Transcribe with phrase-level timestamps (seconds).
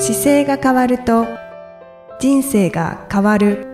[0.00, 1.26] 姿勢が変わると
[2.18, 3.66] 人生が変わる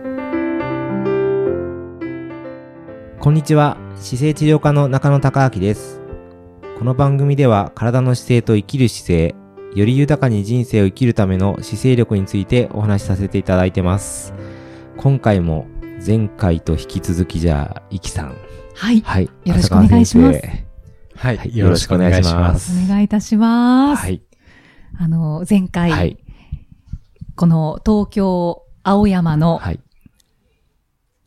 [3.21, 6.01] こんにちは姿勢治療科の中野孝明です
[6.77, 9.35] この番組では体の姿勢と生きる姿勢
[9.73, 14.33] より豊かに人生を生きるための姿勢力についてお話しさせていただいてます
[14.97, 15.65] 今回も
[16.05, 18.35] 前回と引き続きじゃあ、いきさん。
[18.75, 19.01] はい。
[19.01, 19.29] はい。
[19.45, 20.41] よろしくお願いします。
[21.15, 22.85] はい、よろしくお願いします。
[22.85, 24.03] お願いいたします。
[24.03, 24.26] はい。
[24.99, 26.17] あの、前回、はい。
[27.35, 29.79] この東京青山の、はい。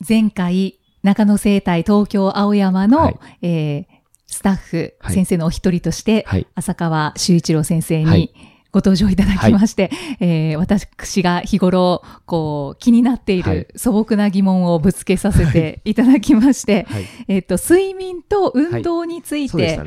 [0.07, 4.01] 前回中野生態東京青山の、はいえー
[4.33, 6.47] スタッフ、はい先生のお一人として、はい。
[6.55, 8.33] 浅川修一郎先生にはい
[8.71, 9.91] ご登場いただきまして、
[10.21, 17.05] えー私が日頃、こう、気になっていはいる素朴な疑問をぶつけさせていただきまして、はい。
[17.27, 19.77] えっと、睡眠と運動について。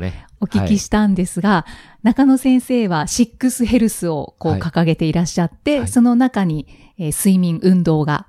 [0.45, 1.65] お聞きしたんですが、
[2.03, 8.27] 中野先生はシックスヘルスをこうはい掲げていらっしゃって、はいその中に、えー睡眠、運動が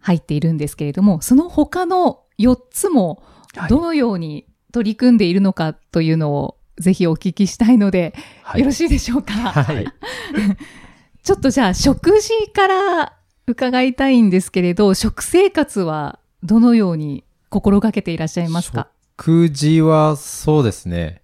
[0.00, 3.22] 入っているんですけれども、その他の4つも
[3.56, 9.32] はいどのように取り組んでいるのかというのをぜひお聞きしたいので、はいよろしいでしょうか？
[9.52, 9.86] はい。
[11.22, 13.12] ちょっとじゃあ食事から
[13.46, 18.88] 伺いたいんですけれど、食生活はどのように心がけていらっしゃいますか？
[19.20, 21.21] 食事はそうですね。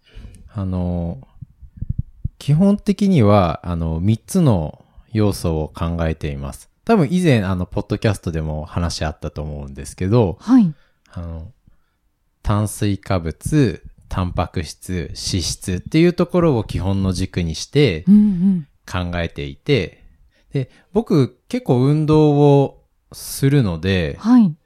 [0.59, 1.21] あの、
[2.41, 6.69] 基本的には、あの、3つの要素を考えています。
[6.85, 10.75] 多分以前、あの、ポッドキャストでも話あったと思うんですけど、はい。
[11.13, 11.53] あの、
[12.43, 18.69] 炭水化物、タンパク質、脂質っていうところを基本の軸にしてうんうん。
[19.13, 20.03] 考えていて、
[20.53, 24.57] で、僕結構運動をするので、はい。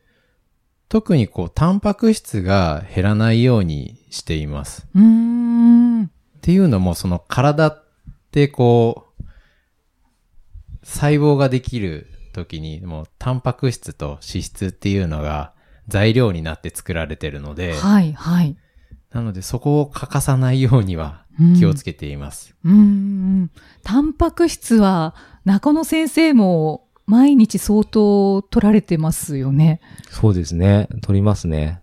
[0.89, 4.87] 特にこう、タンパク質が減らないようにしています。
[4.95, 5.82] うーん。
[6.43, 7.85] っていうのも、その体っ
[8.33, 9.25] てこう、
[10.83, 15.53] 細胞ができる時に、もうタンパク質と脂質っていうのが
[15.86, 18.57] 材料になって作られてるので、はい、はい。
[19.13, 21.27] なのでそこを欠かさないようには
[21.61, 22.57] 気をつけています。
[22.64, 23.51] うーん。
[23.85, 25.14] タンパク質は
[25.45, 29.80] 中野先生も毎日相当取られてますよね。
[30.11, 30.89] そうですね。
[31.03, 31.82] 取りますね。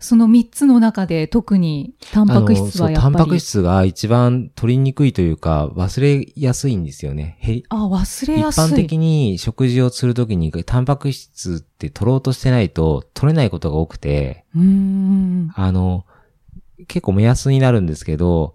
[0.00, 3.14] その3つの中で特にタンパク質はやっぱり。
[3.14, 7.36] タンパク質が一番取りにくいというか、忘れやすいんですよね。
[7.40, 8.64] へりあ、忘れ一やすい。
[8.64, 15.50] 般的に食事をするときに、タンパク質って取ろうとしてないと取れないことが多くて、うーん。
[15.54, 16.04] あの、
[16.86, 18.54] 結構目安になるんですけど、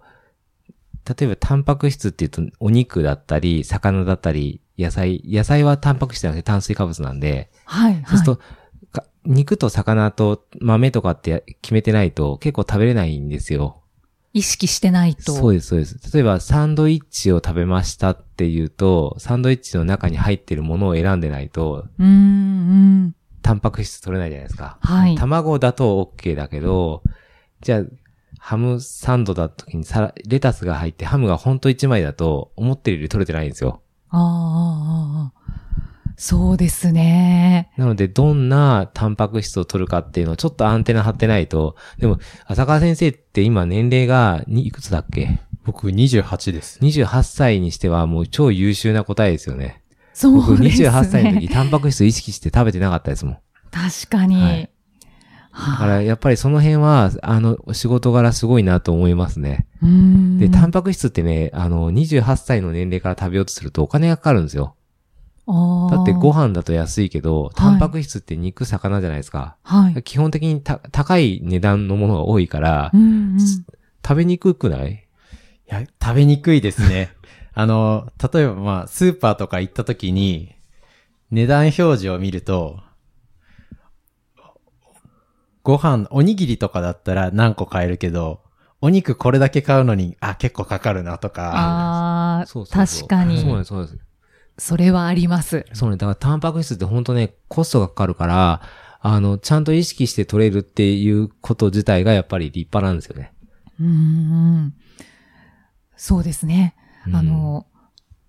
[1.06, 8.04] 例えばタンパク質って言うとお肉だったり、魚だったり、野菜、野菜はタンパク質じゃなくて炭水化物なんで、はい、はい。
[8.06, 8.44] そうすると、か
[9.26, 13.82] 肉と魚と豆とかって決めてないと結構食べれないんですよ。
[14.34, 15.32] 意識してないと。
[15.32, 16.12] そうです、そうです。
[16.12, 23.14] 例えばサンドイッチを食べましたっていうと、サンドイッチの中に入ってるものを選んでないと、うーん、うん。
[23.40, 24.78] タンパク質取れないじゃないですか。
[24.80, 27.02] はい卵だと OK だけど、
[27.60, 27.82] じゃあ、
[28.38, 33.80] ハムサンドだった時にさらレタスが入ってハムがほんと1枚だと思ってるより取れてないんですよ。
[34.10, 35.43] ああ、ああ、ああ。
[36.16, 37.70] そうですね。
[37.76, 45.40] なので、どんなタンパク質を取るかっていうのをちょっとアンテナ張ってないと、でも、浅川先生って今年齢がにいくつだっけ？
[45.64, 46.78] 僕28です。
[46.80, 49.82] ?28 歳にしてはもう超優秀な答えですよね。
[50.12, 50.88] そう僕ですね。
[50.88, 53.38] 28歳の時、タンパク質意識して食べてなかったですもん。
[53.70, 54.40] 確かに。
[54.42, 54.70] はい
[55.56, 59.68] はだから、やっぱりその辺は、あの、仕事柄すごいなと思いますね。
[59.82, 64.74] うーんで、タンパク質ってね、あの、28歳の年齢から食べようとするとお金がかかるんですよ。
[65.46, 69.56] あーだってご飯だと安いけど、タンパク質って肉、魚じゃないですか。
[69.62, 70.02] はい。
[70.02, 73.38] 基本的にた高い値段のものが多いから、うんうん
[74.06, 74.92] 食べにくくない？
[74.92, 77.14] いや、食べにくいですね。
[77.54, 80.54] あの、例えばまあ、スーパーとか行った時に、
[81.30, 82.80] 値段表示を見ると、
[85.62, 88.40] ご飯、おにぎりとかだったら何個買えるけど、
[88.82, 93.64] お肉これだけ買うのに、あ、結構かかるなとか、ああ、そうそうそう確かそうでに。
[93.64, 93.98] す、そうです。
[94.58, 95.66] それはあります。
[95.72, 98.62] そうね、だからタンパク質って本当ね、コストがかかるから、
[99.00, 103.32] あの、ちゃんと意識して取れるっていうこと自体がやっぱり立派なんですよね。
[103.80, 104.74] うーん。
[105.96, 106.74] そうですね。
[107.06, 107.66] うんあの、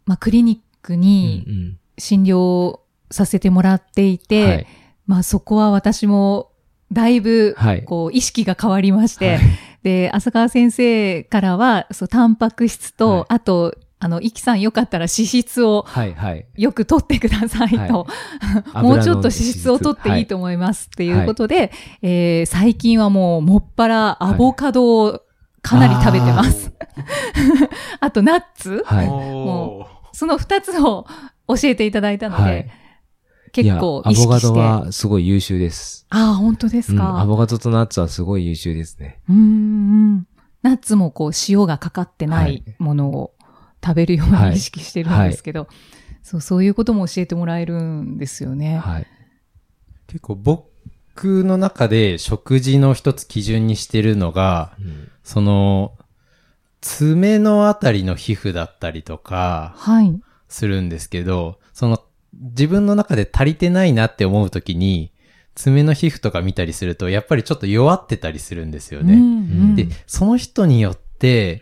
[0.06, 2.80] まあ、クリニックうんに診療
[3.10, 4.68] させてもらっていうんて、はい。
[5.08, 6.52] まあ、そこは私も、
[6.92, 9.42] だいぶ、はいこう、意識が変わりまして、はい
[9.84, 16.46] で、浅川先生からは、そう、タンパク質と、はいあと、あの、イキさんよかったら脂質をはい、はい。
[16.56, 21.72] よく取ってくださいと、はい もうちょっと脂質を取っていいと思いますっていうことで、
[22.02, 25.22] えー最近はもうもっぱらアボカドを
[25.62, 26.72] かなり食べてます。
[28.00, 29.08] あとナッツはい。
[29.08, 31.06] もその二つを
[31.48, 32.72] 教えていただいたので、はい。
[33.52, 34.40] 結構アボカ。
[34.40, 36.06] ドはすごい優秀です。
[36.10, 37.22] ああ、本当ですうん、か。
[37.22, 39.20] アボカドとナッツはすごい優秀ですね。
[39.30, 39.40] うんう
[40.18, 40.28] ん。
[40.62, 43.35] ナッツもこう塩がかかってなはいいものを
[43.86, 45.68] 食べるようはいに意識してるんですけど、
[46.24, 48.80] そう、そういうことも教えてもらえるんですよね。
[48.80, 49.08] はい。
[50.08, 55.98] 結構僕の中で食事の一つ基準にしてるのが、うんその、
[56.82, 60.20] 爪のあたりの皮膚だったりとか、はい。
[60.48, 62.00] するんですけど、その、
[62.34, 65.12] 自分の中で足りてないなって思うときに、
[65.56, 69.14] 爪の皮膚とか見たりすると、やっぱりちょっと弱ってたりするんですよね。
[69.14, 69.24] うんう
[69.72, 71.05] んで、その人によって、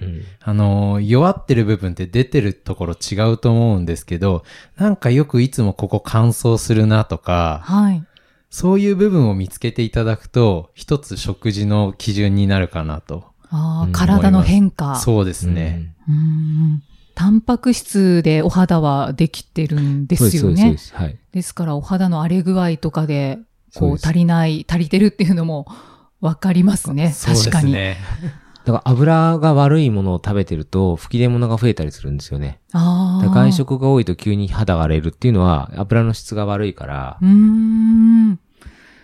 [0.01, 4.43] うんあのー弱ってる部分って出てるところ違うと思うんですけど、
[4.77, 8.03] なんかよくいつもここ乾燥するなとか、はい。
[8.49, 13.25] そういう部分を見つけていただくと、一つ食事の基準になるかなと。
[13.49, 14.95] ああ、うん体の変化。
[14.97, 15.93] そうですね。
[16.07, 16.83] うん
[17.15, 20.61] タンパク質でお肌はできてるんです、すよね。
[20.61, 20.87] そうです。
[20.89, 21.17] そうですはい。
[21.31, 23.39] ですからお肌の荒れ具合とかで、
[23.75, 25.67] こう足りない、足りてるっていうのも
[26.21, 27.11] わかりますね。
[27.11, 27.71] そうで確かに。
[27.71, 27.97] すね。
[28.65, 32.61] だから油が悪いものを食べてると吹き出物が増えたりするんですよね。
[32.71, 33.29] ああ。
[33.29, 38.39] 外食が多いと急に肌が荒れるっていうのは油の質が悪いからう、ーん。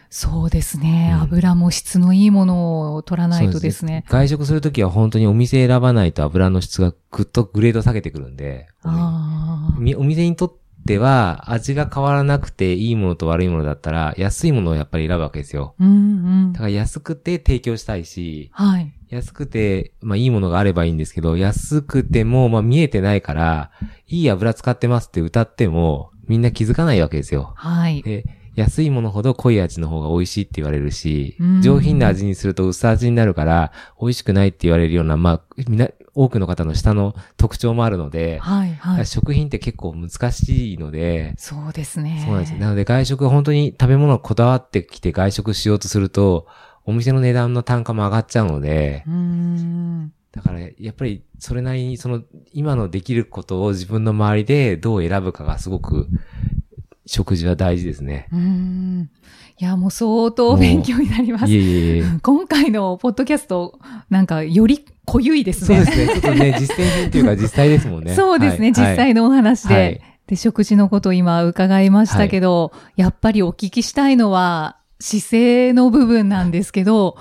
[0.10, 1.12] そうですね。
[1.14, 4.06] うん油も質のいいものを取らないとですね。
[4.08, 9.78] 外食するときは本当にお店選ばないと油の質がぐっとグレード下げてくるんで、ああ。
[9.80, 10.54] みお店にとっ
[10.88, 15.76] ては味が変わらなくていいものと悪いものだったら安いものをやっぱり選ぶわけですよ。
[15.80, 15.92] うんう
[16.48, 16.60] んだ。
[16.60, 18.92] から安くて提供したいし、はい。
[19.10, 23.72] 安くて、まあいいものがあればいいんですけど、安くても、まあ見えてないから、
[24.08, 27.54] いい油使ってますって歌っても、みんな気づかないわけですよ。
[27.56, 28.04] はい。
[28.04, 38.76] で、安いものほど濃い味の方が美味しいって言われるしうん、上品な味にすると薄味になるから、美味しくないって言われるような、まあ、みんな、多くの方の舌の特徴もあるので、はい。
[38.76, 39.06] はい。
[39.06, 42.22] 食品って結構難しいので、そうですね。
[42.26, 42.60] そうなんですよ。
[42.60, 46.48] なので外食、本当に食べ物をこだわってきて外食しようとすると、
[46.89, 49.06] お店の値段の単価も上がっちゃうので。
[50.31, 56.07] だから、やっぱり、それなりに、その、今のできることを自分の周りでどう選ぶかがすごく、
[57.06, 58.27] 食事は大事ですね。
[58.31, 59.09] うーん。
[59.59, 61.59] いや、もう相当勉強になりますいえ。
[61.59, 62.03] いえいえ。
[62.21, 65.83] 今回のポッドキャスト、なんか、より濃ゆいですね。
[65.83, 66.07] そうですね。
[66.07, 68.15] ちょっとね、 実践品というか実際ですもんね。
[68.15, 69.74] そうですね、はい実際のお話で。
[69.75, 77.18] はいで、食事のこと今伺いましたけど、やっぱりお聞きしたいのは姿勢の部分なんですけど、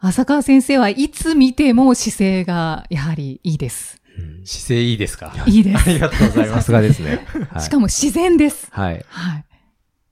[0.00, 3.98] 浅川先生はいつ見ても姿勢がやはりいいです。
[4.18, 5.32] うん姿勢いいですか？
[5.46, 5.88] いいです。
[5.88, 6.58] ありがとうございます。
[6.58, 7.26] さすがですね。
[7.50, 8.68] はいしかも自然です。
[8.70, 9.04] はい。
[9.08, 9.44] はい。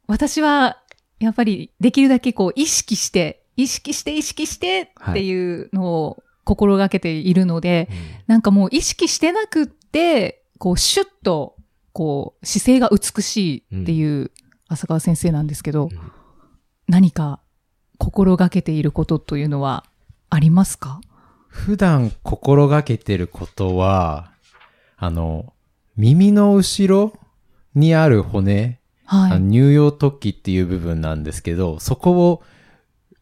[0.06, 0.78] 私は、
[1.18, 7.88] やっぱりできるだけこう意識して、意識して意識してっていうのを心がけているので、
[8.26, 11.56] なんかもう意識してなくって、こうシュッと、
[11.92, 14.30] こう姿勢が美しいっていう
[14.68, 16.19] 浅川先生なんですけど、うん
[16.90, 17.38] 何か
[17.98, 19.84] 心がけていることというのは
[20.28, 21.00] ありますか？
[21.46, 24.32] 普段心がけてることは、
[24.96, 25.52] あの、
[25.96, 27.12] 耳の後ろ
[27.76, 29.40] にある骨、はい。
[29.40, 32.42] 乳幼突起っていう部分なんですけど、そこを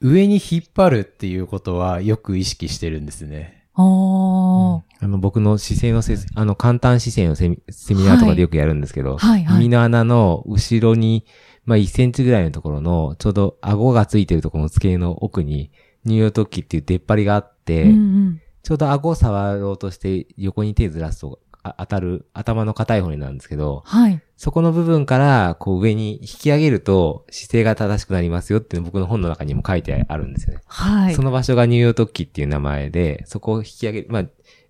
[0.00, 3.66] 上に引っ張るっていうことはよく意識してるんですね。
[3.74, 11.26] あーあの、僕の姿勢のせ、あの、簡単姿勢のセミセミナーとかでよくやるんですけど、はいはい耳の穴の後ろに、
[11.68, 15.70] まあ、1センチぐらいのところの、ちょうど顎がついてるところの付け根の奥に、
[16.06, 24.20] 乳幼突起っていう出っ張りがあって、うんうんちょうど顎を触ろうとして横に手ずらすとあ当たる頭の硬い骨なんですけど、はい。
[24.36, 30.60] そこの部分からこう上に引き上げると姿勢が正しくなりますよっていうの僕の本の中にも書いてあるんですよね。
[30.66, 31.14] はい。
[31.14, 34.24] その場所が乳幼突起っていう名前で、そこを引き上げる、まあ、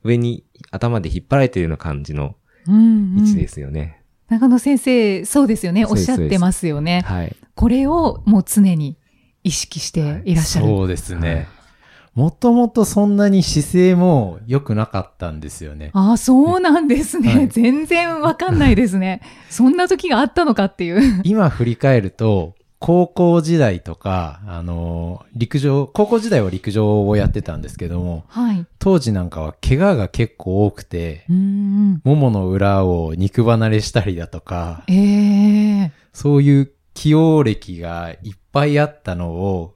[0.05, 2.37] 上に頭で引っ張られてるような感じの
[2.69, 2.79] うんう
[3.17, 3.98] ん位置ですよね。
[4.29, 5.87] 中野先生、そうですよね。
[5.87, 7.03] おっしゃってますよね。
[7.07, 7.37] はい。
[7.55, 8.97] これをもう常に
[9.43, 10.67] 意識していらっしゃる。
[10.67, 11.49] そうですね。
[12.15, 15.91] もともとそんなに姿勢も良くなかったんですよね。
[15.95, 17.33] ああ、そうなんですね。
[17.33, 19.23] はい全然わかんないですね。
[19.51, 21.23] そんな時があったのかっていう。
[21.23, 28.67] 今振り返ると、高校時代とか、あのー陸上、高校時代は陸上をやってたんですけども、はい。
[28.79, 32.01] 当時なんかは怪我が結構多くて、うーん。
[32.05, 39.75] ももの裏を肉離れしたりだとか、ええそういう起用歴がいっぱいあったのを、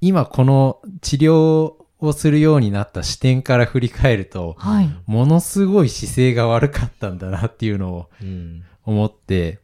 [0.00, 4.90] 今この治療をするようになった視点から振り返ると、はい。
[5.06, 8.62] ものすごい姿勢が悪かったんだなっていうのをうん。
[8.84, 9.60] 思って、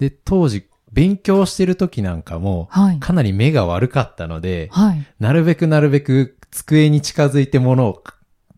[0.00, 3.00] で、当時勉強してる時なんかも、はい。
[3.00, 5.06] かなり目が悪かったので、はい。
[5.18, 8.02] なるべくなるべく机に近づいて物を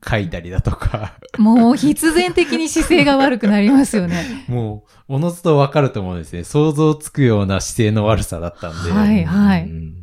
[0.08, 4.44] 書いたりだとか、もう必然的に姿勢が悪くなりますよね。
[4.48, 6.44] もう、おのずとわかると思うんですね。
[6.44, 8.92] 想像つくような姿勢の悪さだったんで。
[8.92, 9.94] はいはいうん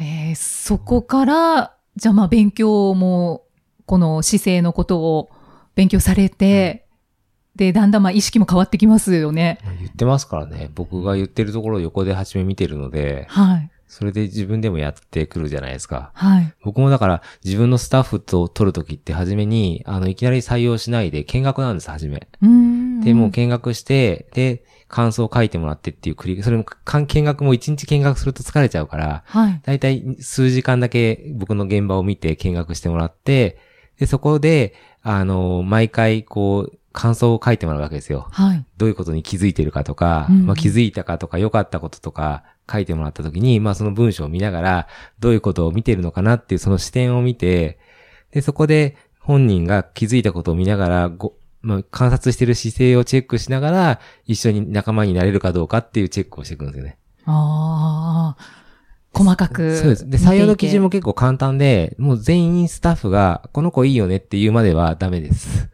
[0.00, 3.44] えーそこから、じゃあまあ勉強も、
[3.86, 5.30] この姿勢のことを
[5.74, 6.86] 勉強されて、
[7.58, 9.58] で、だんだんまあ意識も変わってきますよね。
[9.80, 10.70] 言ってますからね。
[10.76, 13.70] 僕が言ってるところを横で初め見てるので、はい。
[13.88, 16.12] それで自分でもやってくるじゃないですか。
[16.14, 16.54] はい。
[16.62, 22.28] 僕もだから自分のスタッフと撮るときって初めに、あの、いきなり採用しないで見学なんです、初め。
[22.40, 23.00] うーん。
[23.00, 26.64] で、もう見学して、で、感想を書いてもらってっていう繰り、それも、
[27.06, 29.60] 見学も一日見学すると疲れちゃうから、はい。
[29.64, 33.58] だいたい数時間だけ僕の現場を見て見学してもらって、
[33.98, 38.26] で、そこで、あの、毎回こう、感想を書いてもらうわけですよ。
[38.32, 38.66] はい。
[38.76, 44.88] どういうことに気づいてるかとか、うんまあ、気づいたかとか良かったこととか書いてもらった時に、まあその文章を見ながら、
[45.20, 47.78] どういうことを見てるのかなっていうその視点を見て、
[48.32, 56.98] で、そこで本人が気づいたことを見ながら、ごまあ、観察してる姿勢をチェックしながら、一緒に仲間になれるかどうかっていうチェックをしていくんですよね。
[57.26, 58.58] ああ。
[59.12, 59.76] 細かく。
[59.76, 60.10] そうです。
[60.10, 65.68] で、採用の基準も結構簡単で、もう全員スタッフが、この子いいよねっていうまではダメです。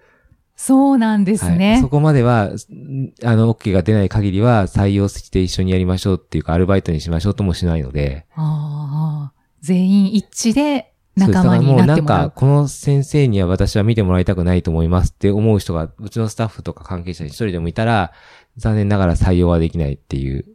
[0.66, 1.78] そうなんですはい、ね。
[1.82, 8.24] そこまでは、んあの、OK が出ない限りは採用して一緒にやりましょうっていうか、アルバイトにしましょうともしないので。
[8.34, 9.32] ああ。
[9.60, 12.12] 全員一致で仲間になってもらだか？
[12.12, 12.32] らもうなんか、う。
[12.34, 18.12] この先生には私は見てもらいたくないと思いますって思う人が、うちのスタッフとか関係者に一人でもいたら、
[18.56, 20.46] 残念ながら採用はできないっていう。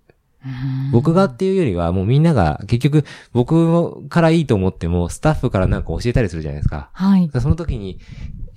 [0.43, 6.89] うん僕がっていうよりは、もうみんなが、結局、僕からいいと思っても、スタッフからなんか教えたりするじゃないですか。
[6.93, 7.29] はい。
[7.41, 7.99] その時に、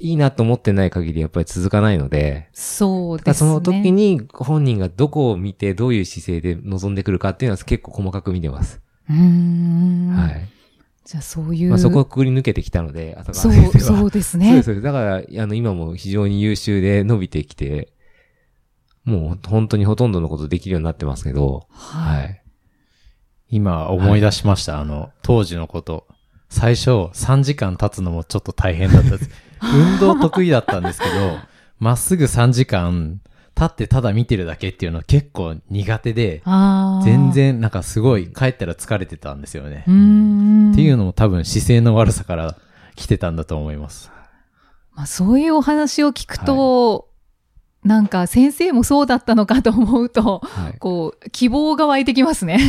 [0.02, 3.34] いいなと思ってない限りやっぱり続かないので、そうですね。
[3.34, 8.80] その時に本人がどこを見てどういう姿勢で臨んでくるかっていうのは結構細かく見てます。
[9.08, 10.08] うーん。
[10.08, 10.48] はい。
[11.04, 11.70] じゃあそういう。
[11.70, 13.98] まあそこをくぐり抜けてきたので、浅そう、川先生は。
[13.98, 14.54] そうですそうね。
[14.56, 14.64] です。
[14.66, 17.92] そうですだから、あの、今も非常に優秀で伸びてきて、
[19.04, 21.98] もう本当にほとんどのことできるようになってますけど、は。
[21.98, 22.42] はい
[23.50, 23.56] い。
[23.58, 24.80] 今思い出しました。
[24.80, 26.08] あの、当時のこと。
[26.48, 29.30] 最初、3時間経つのもちょっと大変だったです。
[29.62, 31.38] 運動得意だったんですけど、
[31.78, 33.20] まっすぐ3時間
[33.56, 36.42] 立ってただ見てるだけっていうのは結構苦手で。
[37.04, 37.32] 全。
[37.32, 39.80] 然なんかすごい帰ったら疲れてたんですよね。
[39.80, 42.56] っていうのも多分姿勢の悪さから
[42.96, 44.10] 来てたんだと思います。
[44.94, 47.08] まあ、そういうお話を聞くと、
[47.84, 50.78] なんか先生もそうだったのかと思うと、はい。
[50.78, 52.60] こう、希望が湧いてきますね。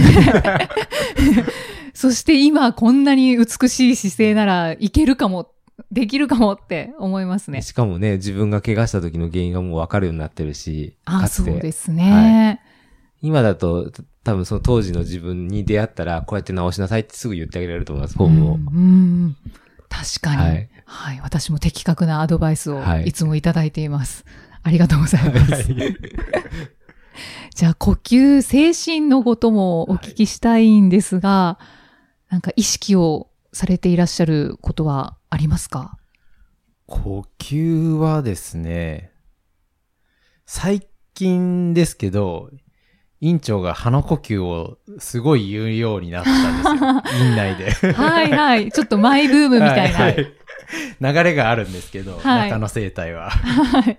[1.93, 5.51] そして今こんなに美しい姿勢ならいけるかも、
[5.91, 7.61] できるかもって思いますね。
[7.61, 12.61] しかもね、自分が怪我した時の原因がもう分かるようになってるし、あ、かつてそうですね。
[13.21, 18.55] 今だと、た多分その当時の自分に出会ったら、こうやって直しなさいってすぐ言ってあげられると思います、フォームを。
[18.55, 18.79] うんう
[19.27, 19.37] ん
[19.89, 20.43] 確かに、は
[20.85, 21.19] はいい。
[21.21, 24.25] 私も的確なアドバイスをはいいつもいただいています。
[24.63, 25.67] ありがとうございます。
[27.53, 31.59] じゃあ、呼吸、精神のこともお聞きしたいんですが、
[32.29, 35.97] なんか意識をされていらっしゃることはありますか？
[36.85, 39.11] 呼吸はですね、
[40.45, 42.51] 最近ですけど、
[43.19, 47.25] 院長が鼻呼吸をすごい言うようになったんですよ。
[47.29, 47.71] 院内で。
[47.93, 48.71] はいはい。
[48.71, 49.97] ちょっとマイブームみたいな。
[49.97, 53.31] はは流れがあるんですけど、はい中野生態は。
[53.31, 53.97] はい。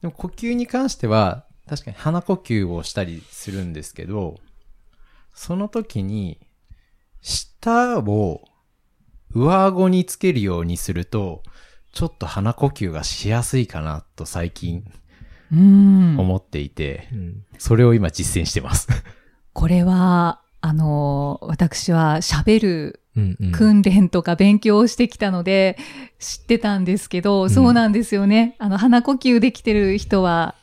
[0.00, 4.36] でも呼吸に関しては、確かに鼻呼吸をしたりするんですけど、
[5.34, 6.38] その時に、
[7.22, 8.47] 舌を
[9.34, 11.42] 上顎につけるようにすると、
[11.92, 14.84] ちょっと鼻呼吸がしやすいかなと最近
[15.52, 16.16] うん。
[16.18, 18.88] 思っていて、うんそれを今実践してます。
[19.52, 23.00] これは、あの、私は喋る
[23.52, 25.76] 訓練とか勉強をしてきたので
[26.20, 28.54] 知ってたんですけど、んそうなんですよね。
[28.58, 30.54] あの、鼻呼吸できてる人は、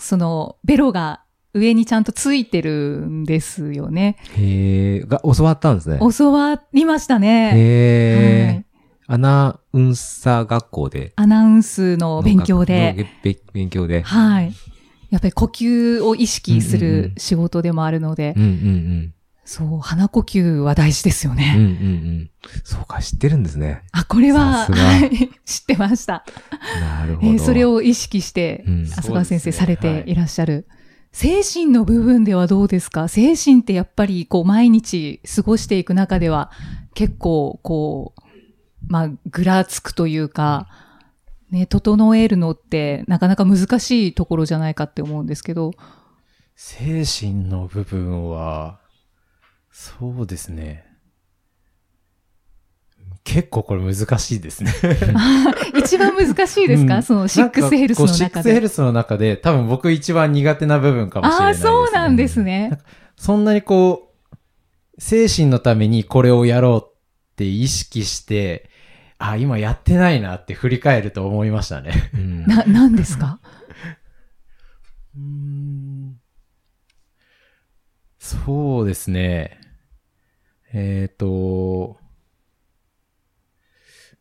[0.00, 1.23] その、ベロが
[1.54, 4.16] 上にちゃんとついてるんですよね。
[4.36, 5.98] へえ、が、教わったんですね。
[6.18, 7.52] 教わりましたね。
[7.54, 8.64] へえ、はい
[9.06, 11.12] アナウンサー学校で。
[11.16, 13.06] アナウンスの勉強で。
[13.52, 14.00] 勉強で。
[14.00, 14.52] はい。
[15.10, 21.38] やっぱり呼吸を意識すうんうんうんる仕事でもあるので、うんうんそう、鼻呼吸は大事ですようん。
[21.38, 21.54] うんね。
[21.56, 22.30] うんうん。
[22.64, 23.82] そうか、知ってるんですね。
[23.92, 26.24] あ、これは、はい知ってました。
[26.80, 27.28] なるほど。
[27.28, 30.66] えーそれを意識して、うん浅川先生されていらっしゃる。
[31.14, 33.06] 精神の部分ではどうですか？
[33.06, 36.50] 精神ってやっぱりこう毎日過ごしていく中では
[36.92, 38.20] 結構こう、
[38.88, 40.66] まあぐらつくというか、
[41.52, 45.70] ね、整えるのってなかなか難しいところじゃないかって思うんですけど、
[46.56, 48.80] 精神の部分は、
[49.70, 50.84] そうですね。
[53.24, 54.72] 結構これ難しいですね。
[55.78, 58.42] 一番難しいですか、うんそのシックスヘルスのなんかこうシッ中で。
[58.42, 61.70] クスヘルスの中で多分僕一番苦手な部分かもしれああ、ないです、ね。
[61.70, 62.78] そうなんですね。
[63.16, 64.36] そんなにこう、
[64.98, 68.68] 精神のためにこれをやろうって意識して、
[69.18, 72.10] あ、今やってないなって振り返ると思いましたね。
[72.12, 73.40] うんな、なんですか？
[75.16, 76.16] うーん
[78.18, 79.60] そうですね。
[80.72, 81.96] えっ、と、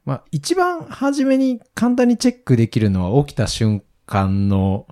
[0.05, 4.85] まあ、一番初めに簡単にチェックできるのは起きた瞬間の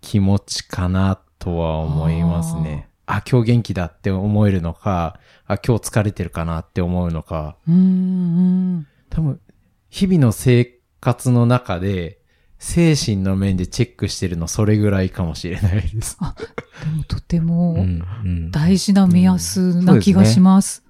[0.00, 2.88] 気持ちかなとは思いますね。
[3.06, 8.86] あ今日元気だって思えるのか、あ、今日疲れてるかなって思うのか、うーん。
[9.10, 9.40] 多分、
[9.88, 12.20] 日々の生活の中で、
[12.58, 16.16] 精神の面でチェックしてるのそれぐらいかもしれないです。
[16.20, 20.84] でもとてうもんうん大事な目安な気がします。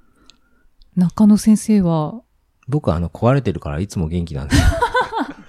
[0.96, 2.20] 中野先生は、
[2.68, 4.66] 僕はあの壊れてるからいつも元気なんですよ。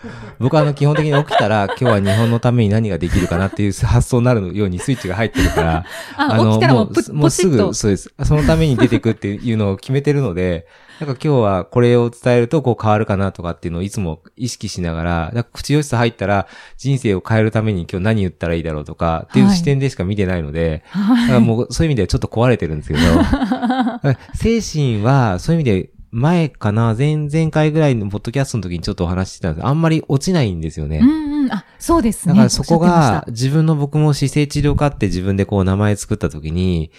[0.39, 5.86] 僕はあの基本的に起きたら今日は日本のために何ができるかなっていう発想になるようにスイッチが入ってるから、
[6.17, 7.74] あ、起きたらもうプもうすぐ。
[7.74, 8.13] そうです。
[8.24, 10.67] そのために出てくっていうのを決めてるので、
[11.00, 23.00] なんか今日はこれを伝えるとこう変わるかなとかっていうのをいつも意識しながら、なんか口寄せ入ったら人生を変えるために今日何言ったらいいだろうとかっていう視点でしか見てないので、だからもうそういう意味ではちょっと壊れてるんですけど、
[24.36, 31.00] 精神はそういう意味で前かな、前々回ぐらいのポッドキャストの時にちょっとお話ししてたんですあんまり落ちないんですよね。
[31.00, 31.51] うんうん。
[31.51, 32.36] あ、そうですね。
[32.36, 36.91] だからそこが自分の僕も姿勢治療科って自分でこう名前作った時に、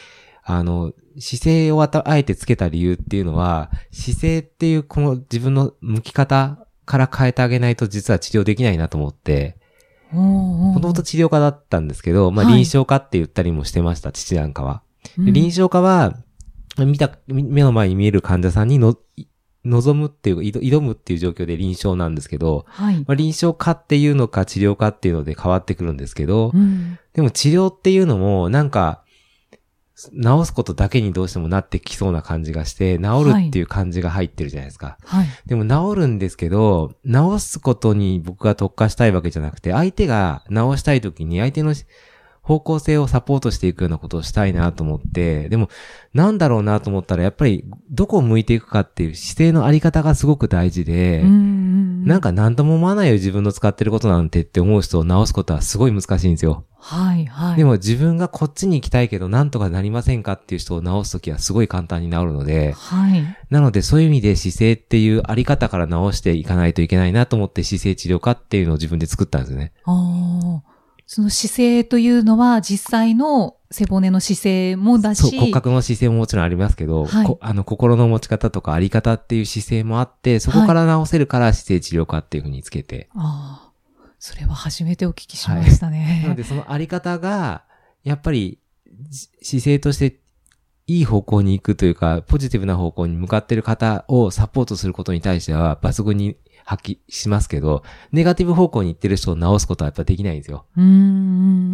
[0.42, 9.56] あの、姿勢をあたあえてつけた理由っていうのは、姿勢っていうこの自分の向き方から変えてあげないと実は治療できないなと思って。
[10.10, 14.82] ももともと治療科だったんですけど、まあはい臨床科って言ったりもしてました、父なんかは。
[15.18, 16.14] 臨床科は、
[16.78, 19.26] 見た、み目の前に見える患者さんにの、い
[19.64, 22.96] 望むっていう、挑挑むっていう状況で臨床なんですけど、はい。
[22.98, 29.04] まあ、臨床科っていうのか治療科っていうので変わってくるんですけど、うんでも治療っていうのも、なんか、
[29.96, 34.98] 治すことだけにどうしてもなってきそうな感じがして、治るっていう感じが入ってるじゃないですか。
[35.04, 35.26] はい。
[35.46, 41.72] でも治るんですけど、治すことに僕が特化したいわけじゃなくて、相手が治したい時に相手の
[42.44, 45.70] 方向性をサポートしていくようなことをしたいなと思って、でも、
[46.12, 56.66] なんだろうなと思ったら、やっぱり、どこを向いていくかっていう姿勢のあり方がすごく大事で、なんか何とも思わないよ自分の使ってることなんてって思う人を治すことはすごい難しいんですよ。
[56.76, 57.56] はい、はい。
[57.56, 63.24] でも自分がこっちに行きたいけどなんとかなりませんかっていう人を治すときはすごい簡単に治るので、はい。
[63.48, 69.72] なのでそういう意味で姿勢っていうあり方から治していかないといけないなと思って姿勢治療科っていうのを自分で作ったんですよね。
[69.84, 70.73] ああ。
[71.06, 83.70] その姿勢というのは実際の背骨の姿勢もだそう、し、骨格の姿勢ももちろんありますけど、はいこあの心の持ち方とかあり方っていう姿勢もあって、そこから治せるから姿勢治療科っていうふうにつけて、ああ。
[84.18, 86.20] それは初めてお聞きしましたね。
[86.22, 87.64] なのでそのあり方が、
[88.04, 88.58] やっぱり
[89.10, 90.18] じ姿勢として
[90.86, 100.64] いい方向に行くというか、ポジティブな方向に向かっている方をサポートすることに対しては抜群に発揮しますけど、ネガティブ方向に行ってる人を治すことはやっぱできないんですよ。
[100.76, 100.82] な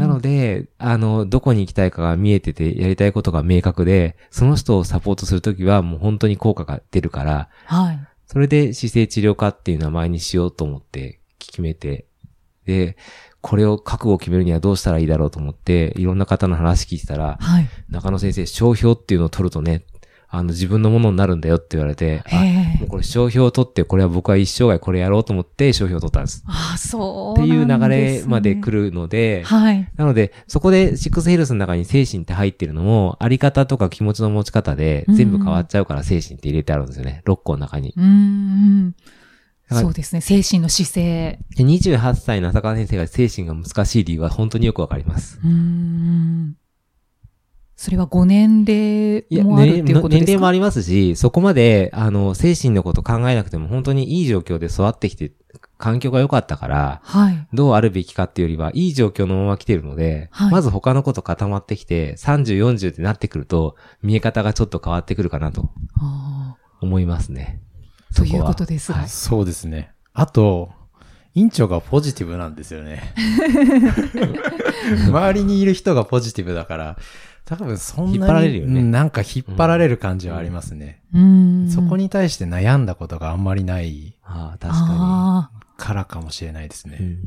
[0.09, 8.00] ので、あの、どこに行きたいかが見えてて、やりたいことが明確で、その人をサポートするときはもう本当に効果が出るから、はい。
[8.26, 12.07] それで姿勢治療科っていう名前にしようと思って決めて、
[12.64, 12.96] で、
[13.40, 17.68] これを覚悟を決めるにはどうしたらいいだろうと思って、いろんな方の話聞いてたら、はい。
[17.88, 19.85] 中野先生、商標っていうのを取るとね、
[20.33, 22.23] あの、自分のものになるんだよって言われて。
[22.79, 26.45] もうこれ商標を取って、これは僕は一生涯これやろうと思って商標を取ったんです。
[26.47, 29.90] ああ、そうっていう流れまで来るので、はい。
[29.97, 37.23] なので、そこでシックスヘルスの中に精神って入ってるのも、あり方とか気持ちの持ち方で全部変わっちゃうから精神って入れてあるんですよね。
[37.27, 37.93] 6個の中に。
[37.97, 38.95] うーん。
[39.73, 40.21] そうですね。
[40.21, 41.38] 精神の姿勢。
[41.57, 45.40] で28歳の浅川先生が精神が難しい理由は本当によくわかります。
[45.43, 46.57] うーん。
[47.83, 48.59] それは5年
[49.43, 50.27] もあるっ年ていうことですか？
[50.27, 55.33] 年齢もありますし、そこまで、あの、精神のこと考えなくても本当にいい状況で育ってきて、
[55.79, 57.49] 環境が良かったから、はい。
[57.55, 67.62] どうあるべきかっていうよりは、いい状況のまま来てるので、はいまず他のこと固まってきて、30、40ってなってくると、見え方がちょっと変わってくるかなとあ思いますね。
[68.12, 68.14] あ。
[68.14, 68.99] ということですが。
[68.99, 69.93] はいそうですね。
[70.12, 70.71] あと、
[71.35, 73.14] 院長がポジティブなんですよね。
[75.07, 76.97] 周りにいる人がポジティブだから、
[77.45, 81.03] 多分そんなに引っ張られるよねうんなんか引っ張られる感じはありますね。
[81.12, 81.71] うーん。
[81.71, 85.61] そこに対して悩んだことがあんまりないああ、確かああ。
[85.77, 86.97] からかもしれないですね。
[86.99, 87.19] ん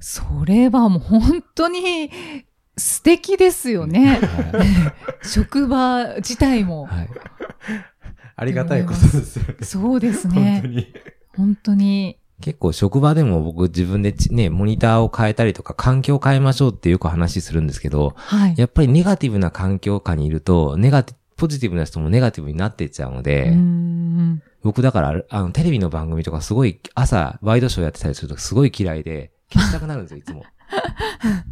[0.00, 2.10] それはもう本当に
[2.76, 4.20] 素敵ですよね。
[4.20, 6.88] は 職場自体も。
[6.90, 6.94] い。
[6.94, 7.08] はい。
[8.36, 9.54] ありがたいことですよね。
[9.62, 10.62] そうです本当ね。
[10.66, 10.86] に。
[11.36, 12.18] 本当に。
[12.40, 18.54] 結構職場でも僕自分でちね、モニターを変えたりとか環境を変えましょうってよく話するんですけど、はい。
[18.56, 23.54] やっぱりネガティブな環境下にいると、ネガティポジティブな人もネガティブになっていっちゃうので。
[24.62, 30.44] 僕だから、あの、テレビの番組とかすごい朝、ワイドショーやってたりするとすごい嫌いで、消したくなるんですよ、 いつも。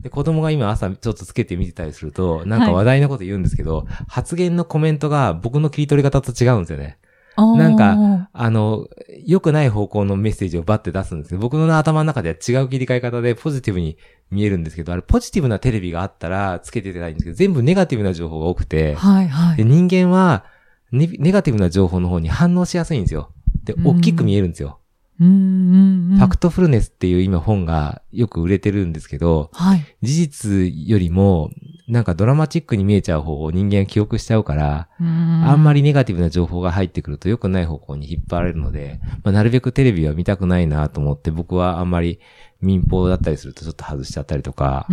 [0.03, 6.99] で、子供が今朝ちょっとつけて見てたりすると、なんか話題のこと言うんですけど、発言のコメントが僕の切り取り方と違うんですよね。
[7.37, 7.97] なんか、
[8.37, 8.89] あの、
[9.25, 13.97] 良くない方向のメッセージをバッて出すんですけど、僕の頭の中では違う切り替え方でポジティブに
[14.33, 19.57] 見えるんですけど、あれポジティブなテレビがあったらつけてたいんですけど、全部ネガティブな情報が多くて、はいはい。
[19.57, 20.45] で人間は
[20.91, 23.31] ネネガティブな情報の方に反応しやすいんですよ。
[23.63, 24.81] で、うん大きく見えるんですよ。
[25.21, 26.19] うんうんうん。
[26.19, 29.85] ファクトフルネスっていう今本がよく売れてるんですけど、はい。
[30.03, 31.51] 事実よりも、
[31.87, 42.21] なんかドラマチックに見えちゃう方を人間は記憶しちゃうから、ああんまりネガティブな情報が入ってくると良くない方向に引っ張られるので、まあ、なるべくテレビは見たくないなと思って、僕はあんまり
[42.61, 44.87] 民放だったりするとちょっと外しちゃったりとか、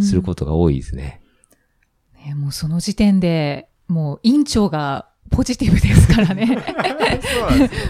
[0.00, 1.22] することが多いですね。
[2.26, 6.58] ね、もうその時点で、もう院長がポジティブですからね。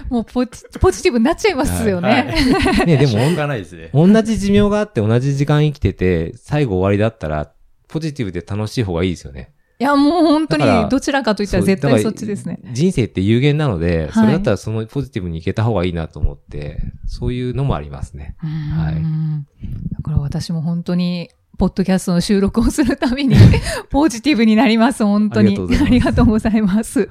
[0.09, 2.09] もうポジポジティブになっちゃいますよね。
[2.09, 3.91] はいね、でもしょうがないですね。
[3.93, 7.53] 同じ寿命があって同じ時間生きてて、最後終わりだったら、
[7.89, 9.53] ポジティブで楽しい方がいいですよね。
[9.81, 12.61] いや、もう本当にどちらかといったら絶対そっちですね。
[12.73, 18.37] 人生って有限なので、いそれだったらそのポジティブにいけた方がいいなと思って、そういうのもありますね。
[18.39, 19.47] はいうん
[19.93, 23.37] だから私も本当に、ポッドキャストの収録をするたびに、
[23.91, 25.57] ポジティブになります、本当に。
[25.59, 27.09] ありがとうございます。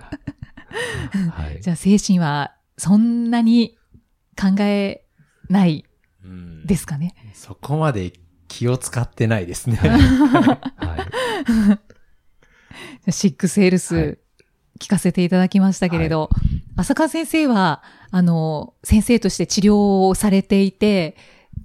[1.31, 1.61] はい。
[1.61, 3.77] じゃあ精神はそんなに
[4.39, 5.05] 考え
[5.49, 5.85] ない
[6.23, 7.15] うんですかね。
[7.33, 8.13] そこまで
[8.47, 9.77] 気を使ってないですね。
[9.81, 10.59] は
[13.07, 13.11] い。
[13.11, 14.19] シックスヘルはいス
[14.79, 16.29] 聞かせていただきましたけれど、
[16.75, 21.15] 浅川先生は、あの、先生として治療をされていて、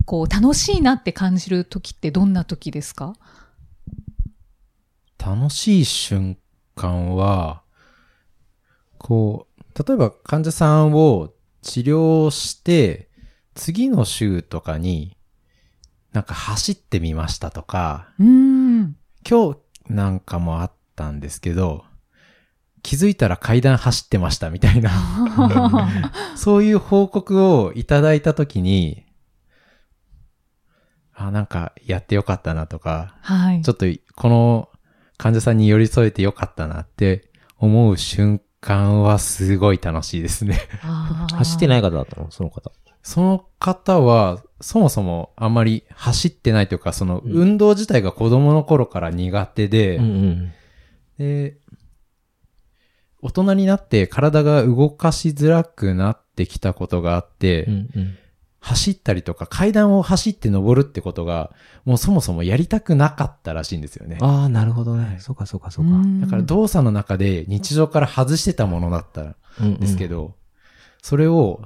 [0.08, 3.14] こう、楽しいなって感じる時ってどんな時ですか？
[5.18, 6.38] 楽しい瞬
[6.74, 7.60] 間は、
[8.96, 13.10] こう、例えば患者さんを治療して、
[13.54, 15.14] 次の週とかに、
[16.14, 18.96] なんか走ってみましたとか、うーん。
[19.28, 19.58] 今日
[19.92, 21.84] なんかもあったんですけど、
[22.82, 24.90] 気づいたら階段走ってましたみたいな、
[26.34, 29.04] そういう報告をいただいたときに、
[31.18, 33.62] あ、なんかやってよかったなとか、はい。
[33.62, 34.68] ちょっとこの
[35.16, 40.60] 患者さんに寄り添えてよかったなって思う瞬間はすごい楽しいですね。
[41.34, 42.70] 走ってないい方だったのその方。
[43.02, 50.52] その方は、そもそもあんまり走ってないというか、そのうん運動自体が子供の頃から苦手で、うんうん。
[51.18, 51.58] で、
[53.20, 58.18] 大人になって体が動かしづらくなってきたことがあって、うんうん。
[58.60, 61.52] 走ったりとか階段を走って登るってことが、
[61.84, 64.18] もうそもそもやりたくなかったらしいんですよね。
[64.20, 65.18] ああ、なるほどね。
[65.20, 65.92] そうかそうかそうか。
[66.20, 70.08] だから動作の中で日常から外してたものだったんですけど。
[70.08, 70.34] ど、
[71.02, 71.62] それを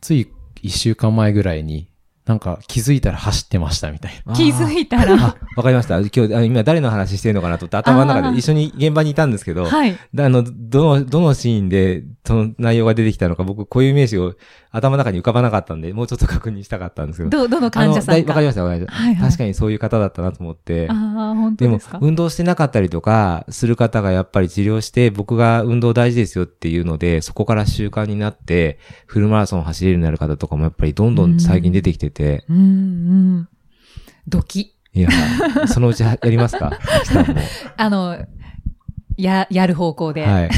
[0.00, 0.30] つい
[0.62, 1.90] 一週間前ぐらいに
[2.26, 4.34] なんか気づいたら走ってましたみたいな。
[4.34, 5.98] 気づいたら、あ、わかりました。
[5.98, 9.94] 今日、あ今誰の話してるのかなと思って頭の中で一緒に現場にいたんですけど、はい。
[10.14, 14.34] であの、どの、どのシーンで、その内容が出てきたのか、僕、こういう名詞を
[14.74, 17.30] 頭の中に浮かばなかったんで、もうちょっと確認したかったんですけど。
[17.30, 18.92] ど、どの患者さんわかりました、わかりました。
[18.92, 20.88] はいはい確かにそういう方だったなと思って。
[20.90, 20.96] ああ、
[21.34, 33.48] 本当でもですか、運動してなかったりとか、する方がやっぱり治療して、僕が運動大事ですよっていうので、そこから習慣になって、フルマラソン走れるようになる方とかもやっぱりどんどん最近出てきてて、うんうん。
[34.26, 34.74] ドキ。
[34.92, 35.08] いや、
[35.68, 36.72] そのうちやりますか？
[37.76, 38.16] あの、
[39.16, 40.24] や、やる方向で。
[40.24, 40.50] はい。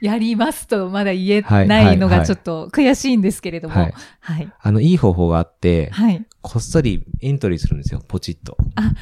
[0.00, 3.74] やりますとまだ言えはいないのがちょっと悔しいんですけれども。
[3.74, 4.48] ははいい。
[4.60, 6.24] あの、いい方法があって、はい。
[6.42, 8.56] こっそりエントリーするんですよ、ポチッと。
[8.76, 8.92] あ、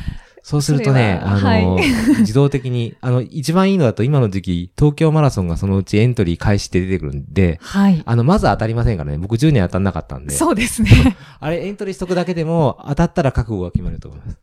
[0.44, 1.78] そうするとね、それはあの、
[2.20, 8.02] 自動的に、あの、一番いいのだと今の時期、東京マラソンがそのうちエントリー開始って出てくるんで、はい。
[8.04, 9.16] あの、まず当たりませんからね。
[9.16, 10.34] 僕10年当たんなかったんで。
[10.34, 11.16] そうですね。
[11.40, 14.38] あれ、エントリーしとくだけでも、当たったら覚悟が決まると思います。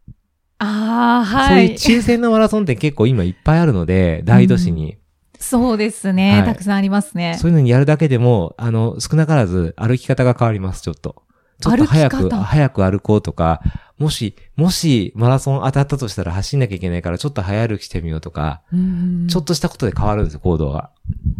[0.57, 1.77] ああ、はい。
[1.77, 4.97] そういう抽選のマラソンって結構今いっぱいあるので、大都市に。
[5.41, 7.35] そうですね、はいたくさんありますね。
[7.39, 11.23] そういうのにやるだけでも、あの、少なからず歩き方が変わります、ちょっと。
[11.59, 13.61] ちょっと早く、早く歩こうとか、
[13.97, 20.89] もし、もしマラソン当たったとしたら走んなきゃいけないから、ちょっと早歩きしてみようとか、うんちょっとしたことで変わるんですよ、行動が。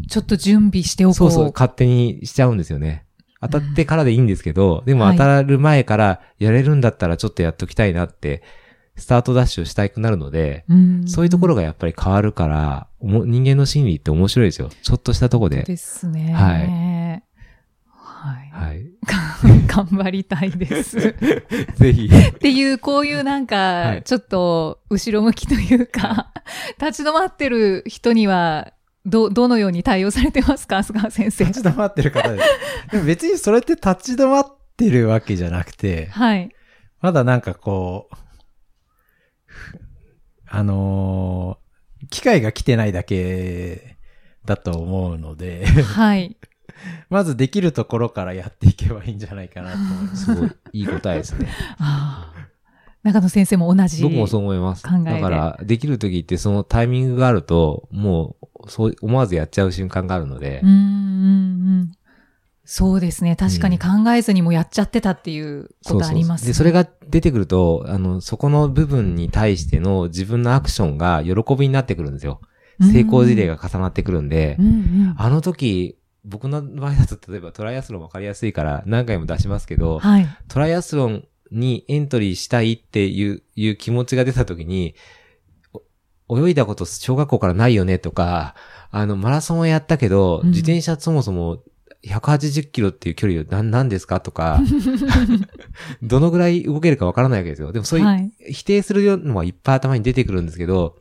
[0.10, 1.16] ちょっと準備しておこう。
[1.16, 3.06] そうそう、勝手にしちゃうんですよね。
[3.42, 8.44] 当たってからでいいんですけど、でもはい当たる前からやれるんだったらちょっとやっときたいなって、
[9.02, 14.70] スタートダッシュをしたくなるので、うんそういうところがやっぱり変わるから、人間の心理って面白いですよ。
[14.82, 15.64] ちょっとしたとこで。
[15.64, 16.34] ですね。
[16.34, 17.32] はい
[18.22, 18.52] はい。
[18.52, 18.86] はい。
[19.68, 21.00] 頑張りたいです。
[21.76, 22.08] ぜひ。
[22.08, 26.32] っていう、こういうなんか、はいちょっと後ろ向きというか、
[26.80, 28.74] 立ち止まってる人には、
[29.06, 30.84] ど、どのように対応されてますか？
[30.84, 31.46] 菅先生。
[31.46, 32.46] 立ち止まってる方です。
[32.92, 36.52] でも別にそれって立ち止まってるわけじゃなくて、はい。
[37.02, 38.16] まだなんかこう、
[40.52, 41.62] あのー
[42.10, 43.98] 機会が来てないだけ
[44.46, 46.36] だと思うので、はい。
[47.10, 50.26] まずできるところからやっていけばいいんじゃないかなと思います。
[50.26, 51.48] すごい、いい答えですね。
[51.78, 52.48] ああ
[53.04, 54.02] 中野先生も同じ。
[54.04, 54.88] 僕もそう思います。
[54.88, 60.78] 考えでだから、できる時ってそのタイミングがあると、もう、そう、思わずやっちゃう瞬間があるのでうん、うんう
[61.84, 61.92] ん。
[62.74, 63.36] そうですね。
[63.36, 72.40] 確かに考えずにもやっちゃってたっていうことあります、ねで、それが出てくると、あの、そこの部分に対しての自分のアクションが喜びになってくるんですよ。
[72.80, 75.16] 成功事例が重なってくるんでう、んうん。
[75.18, 80.28] あの時、僕の場合だと例えばトライアスロンわかりやすいから何回も出しますけど、はい。
[80.48, 84.96] トライアスロンにエントリーしたいっていういう気持ちが出た時に、
[86.30, 88.56] お泳いだこと小学校からないよねとか、
[88.92, 91.62] あの、マラソンはやったけど、うん自転車そもそも
[92.06, 94.20] 180キロっていう距離を何何ですか？
[94.20, 94.60] とか、
[96.02, 97.72] どのぐらい動けるかわからないわけですよ。
[97.72, 98.32] でもそういう、はい。
[98.52, 100.96] 否定するのはいっぱい頭に出てくるんですけど、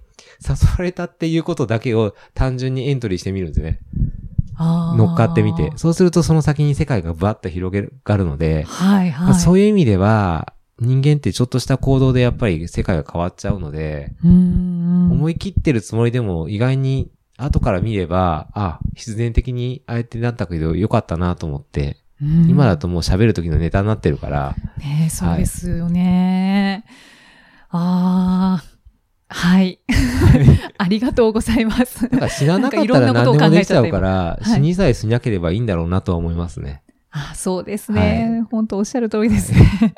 [0.46, 3.80] 誘われたっていうことだけを単純にエントリーしてみるんですよね。
[4.58, 5.72] 乗っかってみて。
[5.76, 9.26] そうするとその先に世界がバッと広がるので、はいはい。
[9.28, 14.12] まあそういう意味では、人間ってちょっとした行動でやっぱり世界が変わっちゃうので。
[14.22, 17.10] 思い切ってるつもりでも意外に
[17.44, 26.84] 後から見れば、あ、必然的にあえてなったけどよかったなと思って、うん今だともう喋る時のネタになってるから、ねえそうですよね。
[27.70, 29.80] ああ、はい。
[30.76, 32.08] ありがとうございます。
[32.10, 36.82] なんか死ななかったら何でもできちゃうから、死にさえしなければいいんだろうなとは思いますね。
[37.12, 38.44] あそうですね。
[38.50, 39.94] 本当おっしゃる通りですね。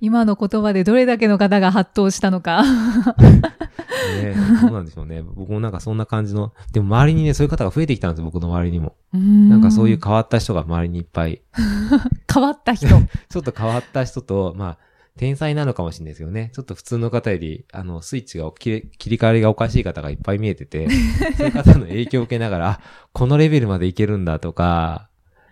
[0.00, 2.62] 今の言葉でどれだけの方が発動したのか。
[2.62, 5.22] ねそうなんでしょうね。
[5.22, 8.96] 僕もなんかそんな感じの、でも周りにね、そういう方が増えてきたんですよ、僕の周りにも。
[9.12, 9.20] な
[9.52, 11.42] なんかそういう変わった人が周りにいっぱい
[12.32, 12.86] 変わった人。
[13.28, 14.78] ちょっと変わった人と、まあ、
[15.18, 16.50] 天才なのかもしれないですよね。
[16.54, 20.88] ちょっと普通の方より、あの、スイッチが切り替わりがおかしい方がいっぱい見えてて、
[21.36, 22.80] そういう方の影響を受けながら、あ、
[23.12, 25.10] このレベルまでいけるんだとか、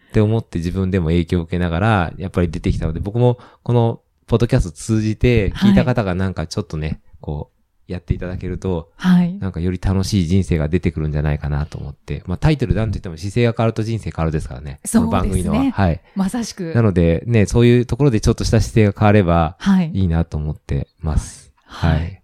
[0.08, 7.50] って思って自分でも影響を受けながら、やっぱり出てきたので、僕もこのポッドキャスト通じて聞いた方がなんかちょっとね、こ
[7.88, 9.36] う、やっていただけると、はい。
[9.40, 14.66] なんかより楽しい人生が出てくるんじゃないかなと思って、まあタイトルなんと言っても姿勢が変わると人生変わるですからね。
[14.66, 15.72] そうですねこの番組のは。
[15.72, 16.00] はい。
[16.14, 16.72] まさしく。
[16.72, 19.90] なので、ね、そういうところでちょっとした姿勢が変わればはい。
[19.92, 21.52] いいなと思ってます。
[21.64, 22.22] はい。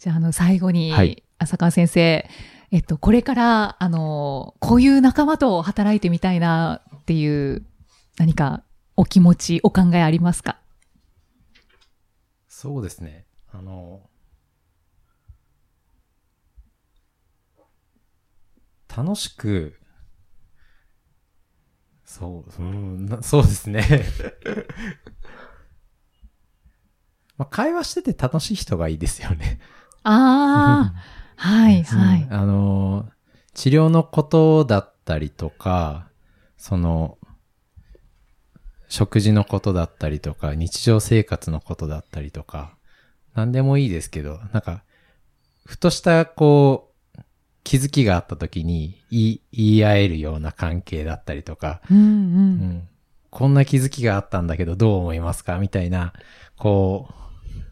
[0.00, 2.28] じゃあ、あの、最後に、はい浅川先生、
[2.72, 7.64] えっと、これから、あの、こういう仲間と働いてみたいなっていう、
[8.18, 8.64] 何か
[8.96, 10.58] お気持ち、お考えありますか？
[12.56, 13.26] そうですね。
[13.52, 14.08] あの、
[18.88, 19.74] 楽しく、
[22.04, 23.82] そう、うん、な そうですね。
[27.36, 29.58] まあ、会話してて楽しい人がいいですよね。
[30.04, 31.02] ああ、
[31.36, 32.28] はい、はい。
[32.30, 33.10] あの、
[33.54, 36.08] 治療のことだったりとか、
[36.56, 37.18] その、
[38.88, 42.76] 食事のことだったりとか、日常生活のことだったりとか、
[43.34, 44.84] 何でもいいですけど、なんか、
[45.64, 47.20] ふとした、こう、
[47.64, 52.00] 気づきがあった時に言い言い合えるような関係だったりとか、うん、う。
[52.00, 52.08] うん
[52.76, 52.88] ん、
[53.30, 56.12] こんな気づきがあったんだけどどう思いますかみたいな、
[56.56, 57.14] こう、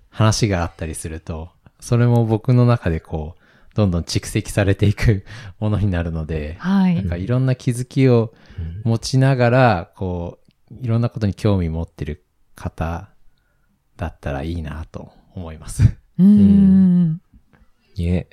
[0.09, 3.42] 話があったりすると、それも僕の中でこう、
[3.75, 5.25] どんどん蓄積されていく
[5.61, 6.94] ものになるので、はい。
[6.96, 8.33] なんかいろんな気づきを
[8.85, 10.41] 持ちながら、こう、
[10.80, 13.11] いろんなことに興味持ってる方
[13.96, 15.96] だったらいいなと思います。
[16.18, 17.20] うん。
[17.94, 18.28] いえ、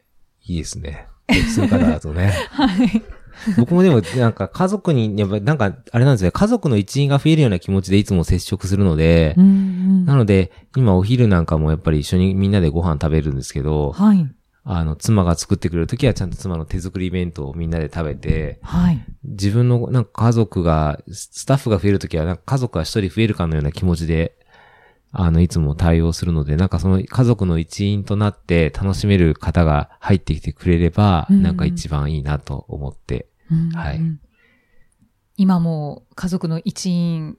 [0.46, 1.08] いいですね。
[1.54, 2.34] そういう方だとね。
[2.52, 3.04] はい。
[3.58, 14.28] 僕もでも、なんか家族に、やっぱなんか、あれなんですね、家族の一員が増えるような気持ちでいつも接触するのでう、ん、なので、今お昼なんかもやっぱり一緒にみんなでご飯食べるんですけど、はい。
[14.72, 19.04] あの、妻が作ってくれるときはちゃんと妻の手作り弁当をみんなで食べて、はい。
[19.24, 24.38] 自分のなんか家族が、スタッフが増えるときはなんか家族が一人増えるかのような気持ちで、
[25.12, 33.28] あの、いつも対応するので、なんかその家族の一員となって楽しめる方が入ってきてくれれば、うんなんか一番いいなと思って。
[33.52, 34.00] うんはい
[35.36, 37.38] 今も家族の一員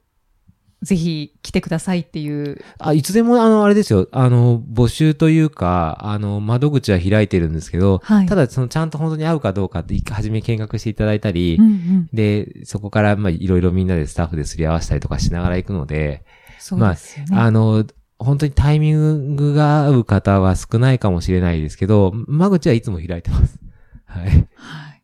[0.83, 2.63] ぜひ来てくださいっていう。
[2.79, 4.09] あ、いつでも、あの、あれですよ。
[4.13, 12.09] あの、募集というか、あの、窓口は開いてるんですけど、はいただ、その、ちゃんと本当に合うかどうかって、一回初め見学していただいたり、うんうん。
[12.13, 16.25] で、そこから、まあ、いろいろみんなでスタッフですり合わせたりとかしながら行くので、
[16.59, 17.37] そうですよね。
[17.37, 17.85] あの、
[18.19, 23.59] 本当にタイミングが合う方は少ないかもしれないですけど、間口はいつも開いてます。
[24.05, 24.29] はい。
[24.29, 25.03] はい。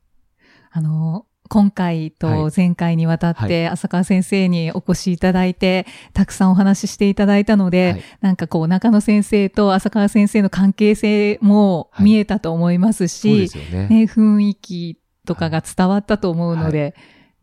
[0.71, 13.89] あの、今回と前回にわたっはて浅川先生にお越しいただいて、たくさんお話ししていただいたので、はいなんかこう中野先生と浅川先生の関係性もはい見えたと思いますし、ね。
[13.89, 16.95] ね、雰囲気とかが伝わったと思うので、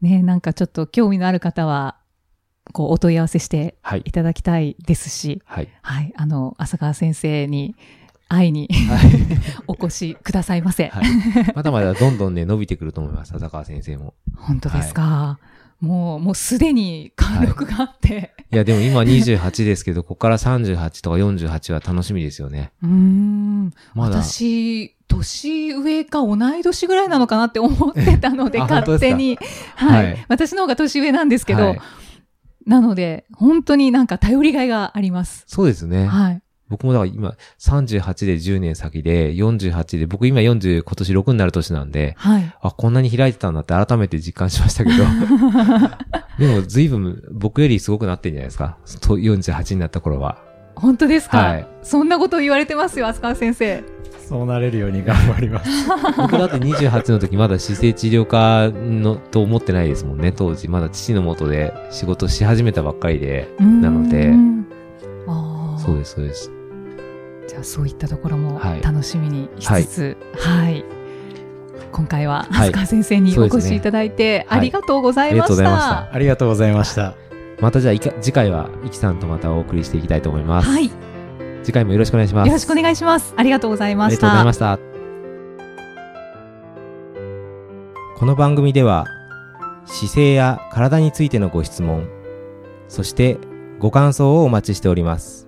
[0.01, 1.97] ね、なんかちょっと興味のある方は、
[2.71, 4.11] こうお問い合わせしてはいい。
[4.11, 5.67] ただきたいですし、はい。
[5.81, 7.75] はい、あの、浅川先生に
[8.33, 9.11] 会いにはい。
[9.67, 10.87] お越しくださいませ。
[10.87, 11.05] はい。
[11.55, 13.33] まだまだどんどんね、伸びてくると思います。
[13.35, 14.13] 浅川先生も。
[14.35, 15.39] 本当ですか。
[15.79, 18.33] もう、もうすでに貫禄があって。
[18.51, 22.71] いや、でも今28ですけど、ここから38とか48は楽しみですよね。
[22.81, 23.73] うーん。
[23.93, 24.21] まだ。
[24.21, 29.37] 私、年上か同い年ぐらいなのかなって思ってたので、勝手に。
[29.75, 31.79] はい、はい私の方が年上なんですけど、はい
[32.65, 35.43] なので、本当になんか頼りがいがあります。
[35.47, 36.07] そうですね。
[36.07, 36.41] はい。
[36.69, 42.55] 僕もだから今38で10年先で48で、僕今40今年6になる年なんで、はい。
[42.61, 45.03] あ、こんなに開いてたんだって改めて実感しましたけど。
[46.39, 48.77] でも随分僕よりすごくなってんじゃないですか？
[49.01, 50.37] と48になった頃は。
[50.75, 53.83] 本当ですか、はいそんなこと言われてますよ、浅川先生。
[54.27, 55.69] そうなれるように頑張ります。
[56.17, 60.69] 僕だって28の時まだ姿勢治療科のと思ってないですもんね、当時。
[60.69, 63.49] まだ父の元で仕事し始めたばっかりで。
[63.59, 64.33] なので
[65.85, 66.51] そうです、そうです。
[67.47, 70.85] じゃあそういったところもはい楽しみにしつつ、はい。
[71.91, 76.13] 今回は、はい飛鳥先生にお越しいただいて、はいありがとうございありがましとうございましたた。
[76.13, 77.13] ありがとうございました。
[77.61, 80.69] またじゃあいか、次回は、イキさんとまたお送りしていきたいと思います。
[80.69, 80.85] はい。
[80.87, 80.91] よ
[81.63, 82.51] 次回もよろしくお願いします。
[82.51, 83.33] ろしくお願いします。
[83.37, 84.27] ありがとうございました。
[84.27, 84.89] ありがとうございまし
[88.13, 88.19] た。
[88.19, 89.05] この番組では
[89.85, 92.07] 姿勢や体についてのご質問、
[92.87, 93.37] そして
[93.79, 95.47] ご感想をお待ちしております。